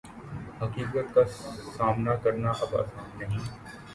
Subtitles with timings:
[0.61, 1.23] حقیقت کا
[1.77, 3.45] سامنا کرنا اب آسان نہیں